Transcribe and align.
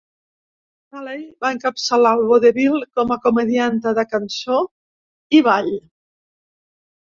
Haley 0.95 1.19
va 1.45 1.51
encapçalar 1.55 2.13
el 2.19 2.23
vodevil 2.31 2.79
com 3.01 3.13
a 3.17 3.19
comedianta 3.27 3.93
de 4.01 4.07
cançó 4.15 4.57
i 5.39 5.43
ball. 5.51 5.71